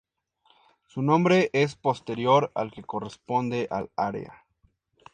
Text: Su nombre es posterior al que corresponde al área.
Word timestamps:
Su 0.87 1.03
nombre 1.03 1.51
es 1.53 1.75
posterior 1.75 2.51
al 2.55 2.71
que 2.71 2.81
corresponde 2.81 3.67
al 3.69 3.91
área. 3.95 4.47